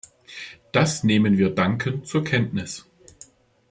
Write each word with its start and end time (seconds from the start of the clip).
Das 0.71 1.03
nehmen 1.03 1.37
wir 1.37 1.51
dankend 1.51 2.07
zur 2.07 2.23
Kenntnis. 2.23 2.87